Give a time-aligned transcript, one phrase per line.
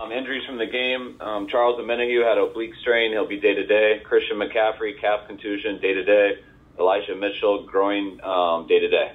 [0.00, 1.20] Um, injuries from the game.
[1.20, 3.12] Um, Charles Omenihu had oblique strain.
[3.12, 4.00] He'll be day to day.
[4.02, 6.38] Christian McCaffrey, calf contusion, day to day.
[6.78, 9.12] Elijah Mitchell, groin, um, day to day.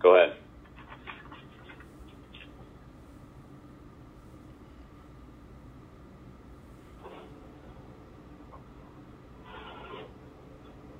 [0.00, 0.36] Go ahead.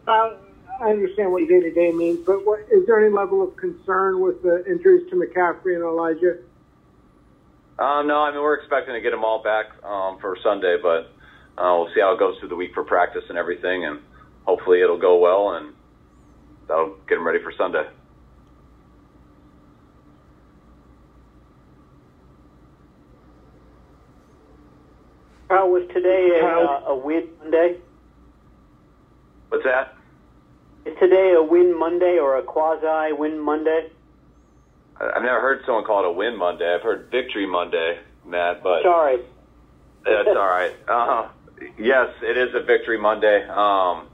[0.07, 0.37] Uh,
[0.81, 4.21] I understand what day to day means, but what, is there any level of concern
[4.21, 6.39] with the injuries to McCaffrey and Elijah?
[7.79, 11.13] Um, no, I mean we're expecting to get them all back um, for Sunday, but
[11.59, 14.01] uh, we'll see how it goes through the week for practice and everything, and
[14.45, 15.75] hopefully it'll go well, and
[16.69, 17.85] that'll get them ready for Sunday.
[25.49, 27.77] Kyle, was today a, uh, a win Monday?
[29.49, 29.95] What's that?
[30.85, 33.91] Is today a win Monday or a quasi win Monday?
[35.01, 36.75] I've never heard someone call it a win Monday.
[36.75, 39.21] I've heard victory Monday, Matt, but Sorry.
[40.05, 40.73] That's all right.
[40.89, 41.29] Uh,
[41.79, 43.47] yes, it is a victory Monday.
[43.49, 44.09] Um,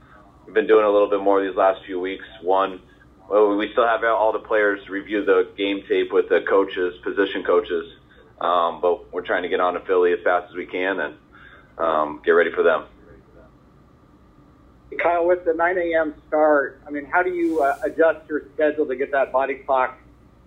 [0.46, 2.24] we've been doing a little bit more these last few weeks.
[2.40, 2.80] One,
[3.28, 7.44] well, we still have all the players review the game tape with the coaches, position
[7.44, 7.92] coaches,
[8.40, 11.14] um, but we're trying to get on to Philly as fast as we can and
[11.78, 12.84] um, get ready for them.
[15.02, 16.14] Kyle, with the 9 a.m.
[16.28, 19.98] start, I mean, how do you uh, adjust your schedule to get that body clock,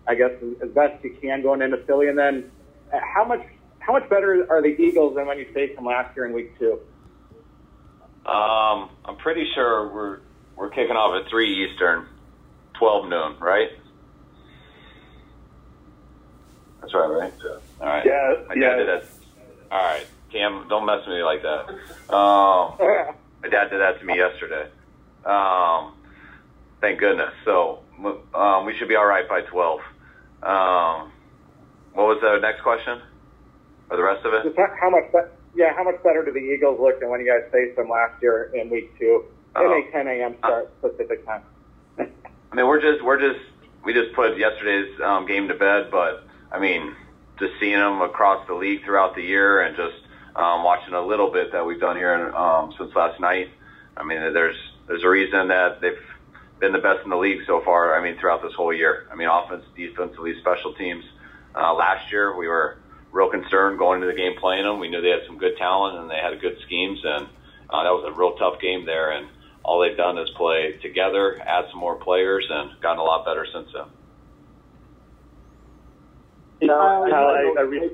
[0.08, 2.08] I guess, as, best you can going into Philly?
[2.10, 2.52] And then,
[2.94, 3.42] uh, how much
[3.80, 6.58] how much better are the Eagles than when you faced them last year in Week
[6.60, 6.80] Two?
[8.26, 10.20] Um, I'm pretty sure we're
[10.56, 12.08] we're kicking off at three Eastern,
[12.80, 13.70] 12 noon, right?
[16.82, 17.34] That's right, right?
[17.82, 18.06] All right.
[18.06, 18.70] Yeah, My yeah.
[18.70, 19.04] dad did that.
[19.72, 21.70] All right, Cam, don't mess with me like that.
[22.14, 22.76] Um,
[23.42, 24.70] my dad did that to me yesterday.
[25.26, 25.94] Um,
[26.82, 27.34] thank goodness.
[27.44, 27.80] So
[28.34, 29.80] um, we should be all right by 12.
[30.46, 31.12] Um,
[31.94, 33.02] what was the next question?
[33.90, 34.44] Or the rest of it?
[34.44, 35.12] Just how, much?
[35.12, 35.30] Be-
[35.62, 38.22] yeah, how much better do the Eagles look than when you guys faced them last
[38.22, 39.72] year in Week Two in Oh.
[39.88, 40.36] a 10 a.m.
[40.40, 41.42] start Pacific time?
[42.00, 43.40] I mean, we're just we're just
[43.84, 46.96] we just put yesterday's um, game to bed, but I mean,
[47.40, 49.96] just seeing them across the league throughout the year and just
[50.36, 53.50] um, watching a little bit that we've done here um, since last night.
[53.98, 55.98] I mean, there's there's a reason that they've
[56.60, 57.98] been the best in the league so far.
[58.00, 59.08] I mean, throughout this whole year.
[59.12, 61.04] I mean, offense, defensively, special teams.
[61.54, 62.78] Uh, last year, we were
[63.12, 64.80] real concerned going into the game playing them.
[64.80, 67.28] We knew they had some good talent and they had good schemes, and
[67.70, 69.12] uh, that was a real tough game there.
[69.12, 69.28] And
[69.64, 73.48] all they've done is play together, add some more players, and gotten a lot better
[73.52, 73.86] since then.
[76.70, 77.90] Kyle, Kyle, I, I really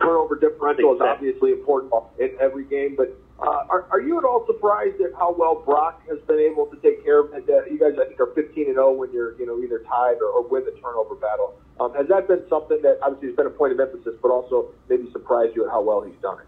[0.00, 4.44] turnover differential is obviously important in every game, but uh, are, are you at all
[4.46, 7.48] surprised at how well Brock has been able to take care of it?
[7.48, 10.18] Uh, you guys, I think, are 15 and 0 when you're, you know, either tied
[10.18, 11.54] or, or win the turnover battle.
[11.78, 14.74] Um, has that been something that obviously has been a point of emphasis, but also
[14.88, 16.46] maybe surprised you at how well he's done it?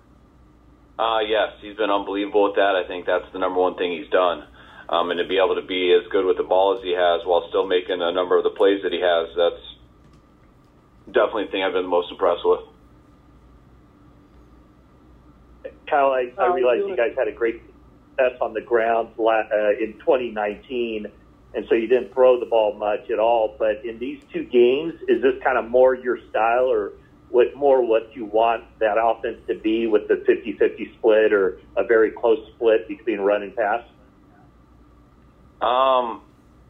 [0.98, 2.74] Uh, yes, he's been unbelievable with that.
[2.74, 4.44] I think that's the number one thing he's done.
[4.90, 7.22] Um, and to be able to be as good with the ball as he has
[7.24, 9.62] while still making a number of the plays that he has, that's
[11.06, 12.66] definitely the thing I've been the most impressed with.
[15.90, 17.60] Kyle, I, I Oh, realize you you guys had a great
[18.10, 21.06] success on the ground uh, in 2019,
[21.54, 23.56] and so you didn't throw the ball much at all.
[23.58, 26.92] But in these two games, is this kind of more your style, or
[27.30, 31.84] what more what you want that offense to be with the 50-50 split, or a
[31.84, 33.82] very close split between run and pass?
[35.60, 36.22] Um,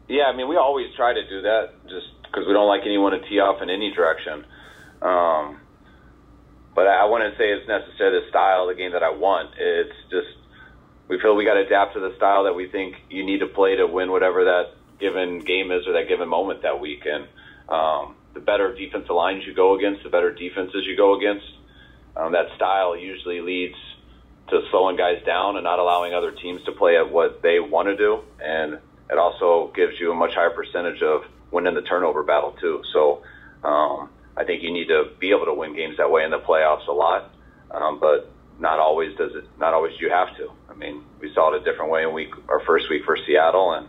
[0.07, 3.13] yeah, I mean, we always try to do that just because we don't like anyone
[3.13, 4.45] to tee off in any direction.
[5.01, 5.59] Um,
[6.73, 9.51] but I, wouldn't say it's necessarily the style of the game that I want.
[9.57, 10.27] It's just
[11.07, 13.47] we feel we got to adapt to the style that we think you need to
[13.47, 17.05] play to win whatever that given game is or that given moment that week.
[17.05, 17.27] And
[17.67, 21.45] um, the better defensive lines you go against, the better defenses you go against.
[22.15, 23.75] Um, that style usually leads
[24.49, 27.87] to slowing guys down and not allowing other teams to play at what they want
[27.87, 28.21] to do.
[28.39, 32.81] And it also gives you a much higher percentage of winning the turnover battle too.
[32.93, 33.23] So
[33.63, 36.39] um, I think you need to be able to win games that way in the
[36.39, 37.31] playoffs a lot.
[37.71, 39.45] Um, but not always does it.
[39.59, 40.51] Not always do you have to.
[40.69, 43.73] I mean, we saw it a different way in week our first week for Seattle,
[43.73, 43.87] and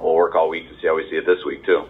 [0.00, 1.84] we'll work all week to see how we see it this week too.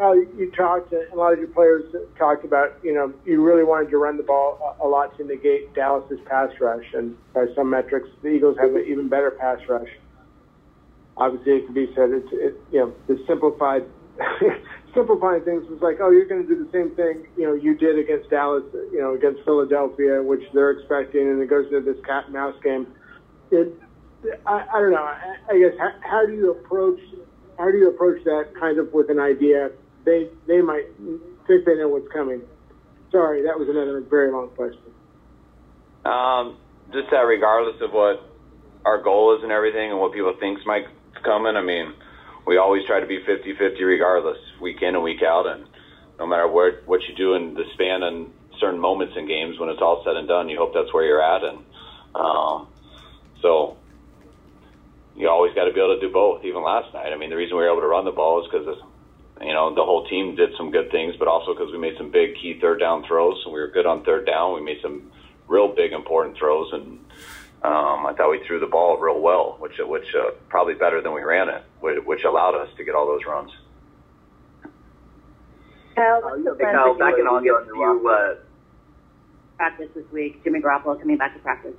[0.00, 1.84] Uh, you talked, a lot of your players
[2.16, 5.74] talked about, you know, you really wanted to run the ball a, lot to negate
[5.74, 9.90] Dallas's pass rush, and by some metrics, the Eagles have an even better pass rush.
[11.18, 13.84] Obviously, it can be said, it's, it, you know, the simplified,
[14.94, 17.76] simplifying things was like, oh, you're going to do the same thing, you know, you
[17.76, 22.02] did against Dallas, you know, against Philadelphia, which they're expecting, and it goes into this
[22.04, 22.86] cat and mouse game.
[23.50, 23.74] It,
[24.46, 25.02] I, I don't know.
[25.02, 27.00] I, I guess how, how do you approach
[27.60, 29.70] how do you approach that kind of with an idea?
[30.04, 30.86] They they might
[31.46, 32.40] think they know what's coming.
[33.12, 34.80] Sorry, that was another very long question.
[36.04, 36.56] Um,
[36.92, 38.24] just that regardless of what
[38.86, 40.84] our goal is and everything and what people think's might
[41.22, 41.92] coming, I mean,
[42.46, 45.66] we always try to be 50-50 regardless, week in and week out, and
[46.18, 49.68] no matter where what you do in the span and certain moments in games, when
[49.68, 51.58] it's all said and done, you hope that's where you're at, and
[52.14, 52.68] um,
[53.40, 53.76] so
[55.16, 56.44] you always got to be able to do both.
[56.44, 58.50] Even last night, I mean, the reason we were able to run the ball is
[58.50, 58.78] because
[59.40, 62.10] you know the whole team did some good things, but also because we made some
[62.10, 64.54] big key third down throws, and we were good on third down.
[64.54, 65.10] We made some
[65.48, 66.98] real big important throws, and
[67.62, 71.12] um, I thought we threw the ball real well, which which uh, probably better than
[71.12, 73.50] we ran it, which, which allowed us to get all those runs.
[76.00, 78.34] Kyle, what's the plan back in August, you, uh,
[79.56, 80.42] practice this week?
[80.44, 81.76] Jimmy Garoppolo coming back to practice.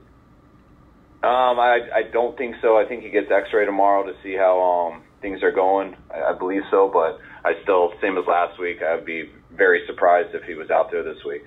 [1.24, 2.78] Um, I I don't think so.
[2.78, 5.96] I think he gets X-ray tomorrow to see how um things are going.
[6.14, 8.82] I, I believe so, but I still same as last week.
[8.82, 11.44] I'd be very surprised if he was out there this week.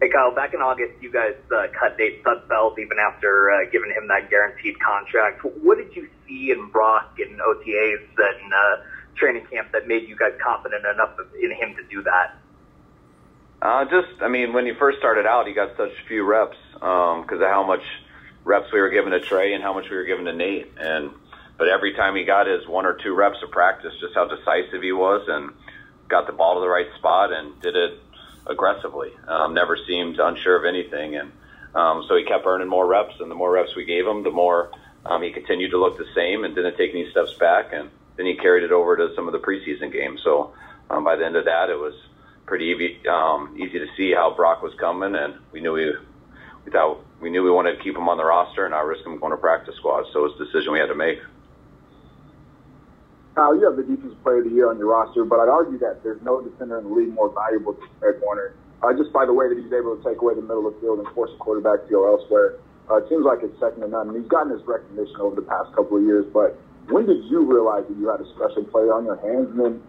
[0.00, 3.90] Hey Kyle, back in August, you guys uh, cut Nate Sudfeld even after uh, giving
[3.90, 5.44] him that guaranteed contract.
[5.62, 8.76] What did you see in Brock and OTAs and uh,
[9.16, 12.36] training camp that made you guys confident enough in him to do that?
[13.62, 17.22] Uh, just, I mean, when he first started out, he got such few reps because
[17.30, 17.82] um, of how much
[18.44, 20.72] reps we were giving to Trey and how much we were giving to Nate.
[20.78, 21.10] And
[21.58, 24.82] but every time he got his one or two reps of practice, just how decisive
[24.82, 25.52] he was and
[26.08, 28.00] got the ball to the right spot and did it
[28.46, 29.12] aggressively.
[29.28, 31.32] Um, never seemed unsure of anything, and
[31.74, 33.20] um, so he kept earning more reps.
[33.20, 34.70] And the more reps we gave him, the more
[35.04, 37.74] um, he continued to look the same and didn't take any steps back.
[37.74, 37.90] And
[38.20, 40.20] then he carried it over to some of the preseason games.
[40.22, 40.52] So
[40.90, 41.94] um, by the end of that, it was
[42.44, 45.90] pretty easy, um, easy to see how Brock was coming, and we knew we
[46.66, 49.06] we thought we knew we wanted to keep him on the roster and not risk
[49.06, 50.04] him going to practice squad.
[50.12, 51.18] So it was a decision we had to make.
[53.34, 55.78] Kyle, you have the defensive player of the year on your roster, but I'd argue
[55.78, 58.54] that there's no defender in the league more valuable than Fred Warner.
[58.82, 60.80] Uh, just by the way that he's able to take away the middle of the
[60.80, 62.60] field and force a quarterback to go elsewhere.
[62.90, 64.08] Uh, it seems like it's second to none.
[64.08, 67.46] And he's gotten his recognition over the past couple of years, but when did you
[67.46, 69.48] realize that you had a special player on your hands?
[69.54, 69.82] And then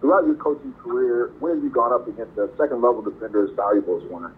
[0.00, 3.54] throughout your coaching career, when have you gone up against a second level defender as
[3.54, 4.34] valuable as Warner?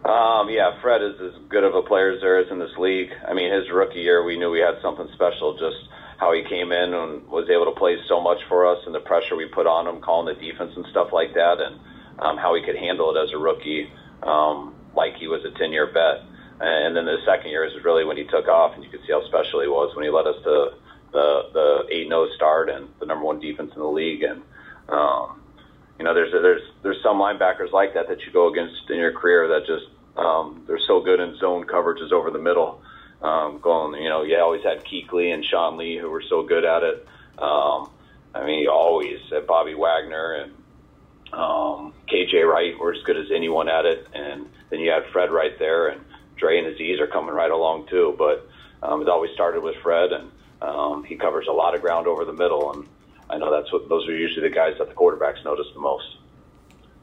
[0.00, 3.10] Um, yeah, Fred is as good of a player as there is in this league.
[3.28, 5.58] I mean, his rookie year, we knew we had something special.
[5.60, 5.76] Just
[6.16, 9.04] how he came in and was able to play so much for us, and the
[9.04, 11.76] pressure we put on him, calling the defense and stuff like that, and
[12.20, 13.92] um, how he could handle it as a rookie,
[14.22, 16.24] um, like he was a ten-year vet.
[16.60, 19.12] And then the second year is really when he took off, and you could see
[19.12, 20.72] how special he was when he led us to
[21.12, 24.22] the the eight 0 start and the number one defense in the league.
[24.22, 24.42] And
[24.88, 25.40] um,
[25.98, 29.12] you know, there's there's there's some linebackers like that that you go against in your
[29.12, 29.86] career that just
[30.18, 32.82] um, they're so good in zone coverages over the middle.
[33.22, 36.64] Um, going, you know, you always had Kuechly and Sean Lee who were so good
[36.64, 37.06] at it.
[37.38, 37.90] Um,
[38.34, 40.52] I mean, always had Bobby Wagner and
[41.32, 45.30] um, KJ Wright were as good as anyone at it, and then you had Fred
[45.30, 46.00] right there, and
[46.40, 48.14] Dre and Azeez are coming right along too.
[48.18, 48.48] But
[48.82, 50.30] um, it always started with Fred, and
[50.62, 52.88] um, he covers a lot of ground over the middle, and
[53.28, 56.16] I know that's what those are usually the guys that the quarterbacks notice the most.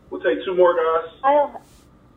[0.09, 1.13] We'll take two more guys.
[1.21, 1.61] Kyle,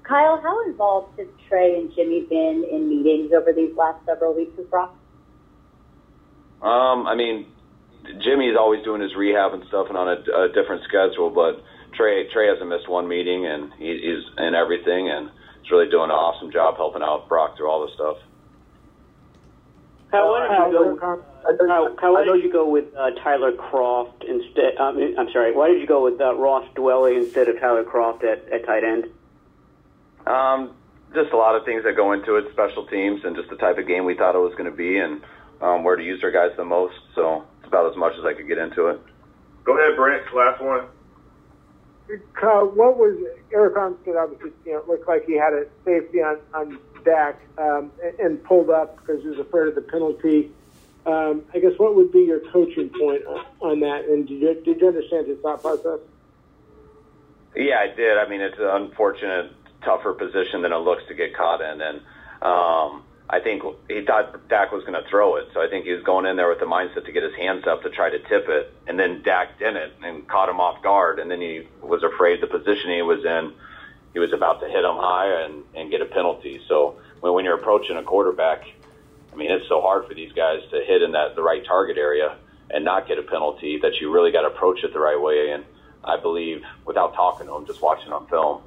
[0.02, 4.56] Kyle, how involved has Trey and Jimmy been in meetings over these last several weeks
[4.56, 4.96] with Brock?
[6.62, 7.46] Um, I mean,
[8.04, 11.62] Jimmy's always doing his rehab and stuff and on a, a different schedule, but
[11.94, 15.30] Trey Trey hasn't missed one meeting and he, he's in everything and
[15.62, 18.16] he's really doing an awesome job helping out Brock through all this stuff.
[20.12, 21.22] How why did you go?
[21.68, 24.76] How, how why did you go with uh, Tyler Kroft instead?
[24.78, 25.54] Um, I'm sorry.
[25.54, 28.82] Why did you go with uh, Ross Dwelley instead of Tyler Kroft at, at tight
[28.82, 29.06] end?
[30.26, 30.74] Um,
[31.14, 33.78] just a lot of things that go into it, special teams, and just the type
[33.78, 35.22] of game we thought it was going to be, and
[35.60, 36.98] um, where to use our guys the most.
[37.14, 39.00] So it's about as much as I could get into it.
[39.64, 40.22] Go ahead, Brent.
[40.34, 40.86] Last one.
[42.34, 43.16] Kyle, what was
[43.52, 44.20] Arik Armstead?
[44.20, 48.44] Obviously, you know, looked like he had a safety on on Dak um, and, and
[48.44, 50.50] pulled up because he was afraid of the penalty.
[51.06, 54.04] Um, I guess what would be your coaching point on, on that?
[54.04, 56.00] And did you, did you understand his thought process?
[57.56, 58.18] Yeah, I did.
[58.18, 59.52] I mean, it's an unfortunate,
[59.82, 62.00] tougher position than it looks to get caught in, and
[62.42, 63.02] um,
[63.32, 66.02] I think he thought Dak was going to throw it, so I think he was
[66.02, 68.48] going in there with the mindset to get his hands up to try to tip
[68.48, 72.42] it, and then Dak didn't and caught him off guard, and then he was afraid
[72.42, 73.52] the position he was in,
[74.12, 76.60] he was about to hit him high and, and get a penalty.
[76.66, 78.64] So when, when you're approaching a quarterback,
[79.32, 81.98] I mean, it's so hard for these guys to hit in that the right target
[81.98, 82.36] area
[82.68, 85.52] and not get a penalty that you really got to approach it the right way.
[85.52, 85.64] And
[86.02, 88.62] I believe, without talking to him, just watching on film,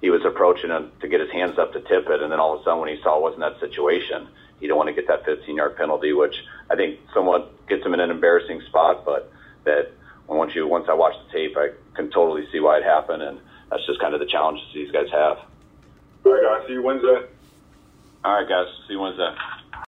[0.00, 2.54] he was approaching him to get his hands up to tip it, and then all
[2.54, 4.28] of a sudden, when he saw it wasn't that situation,
[4.58, 6.34] he didn't want to get that 15-yard penalty, which
[6.70, 9.04] I think somewhat gets him in an embarrassing spot.
[9.04, 9.30] But
[9.64, 9.92] that
[10.26, 13.40] once you once I watch the tape, I can totally see why it happened, and
[13.70, 15.38] that's just kind of the challenges these guys have.
[16.24, 16.66] All right, guys.
[16.66, 17.26] See you Wednesday.
[18.24, 18.66] All right, guys.
[18.86, 19.34] See you Wednesday.